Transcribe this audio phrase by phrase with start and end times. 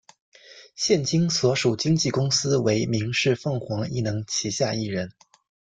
[0.73, 5.11] 现今所属经纪公司为民视凤凰艺能旗下艺人。